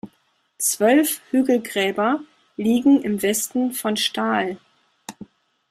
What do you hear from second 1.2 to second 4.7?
Hügelgräber liegen im Westen von Stahl.